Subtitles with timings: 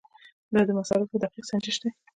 [0.53, 1.89] دا د مصارفو دقیق سنجش دی.